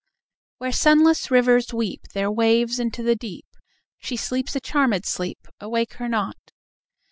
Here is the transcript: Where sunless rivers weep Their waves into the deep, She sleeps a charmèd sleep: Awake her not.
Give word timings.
Where 0.57 0.71
sunless 0.71 1.29
rivers 1.29 1.75
weep 1.75 2.07
Their 2.15 2.31
waves 2.31 2.79
into 2.79 3.03
the 3.03 3.15
deep, 3.15 3.45
She 3.99 4.17
sleeps 4.17 4.55
a 4.55 4.59
charmèd 4.59 5.05
sleep: 5.05 5.47
Awake 5.59 5.93
her 6.01 6.07
not. 6.09 6.37